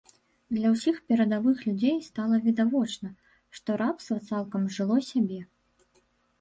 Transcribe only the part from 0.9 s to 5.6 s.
перадавых людзей стала відавочна, што рабства цалкам зжыло сябе.